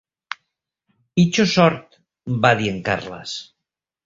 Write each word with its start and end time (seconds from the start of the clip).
"Pitjor 1.19 1.47
sort", 1.51 1.99
va 2.47 2.53
dir 2.63 2.71
en 2.73 2.81
Carles. 2.89 3.37